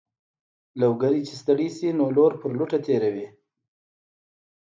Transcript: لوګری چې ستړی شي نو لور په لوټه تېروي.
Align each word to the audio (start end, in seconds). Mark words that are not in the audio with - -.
لوګری 0.79 1.21
چې 1.27 1.33
ستړی 1.41 1.67
شي 1.75 1.89
نو 1.97 2.05
لور 2.15 2.31
په 2.41 2.47
لوټه 2.57 2.79
تېروي. 2.85 3.27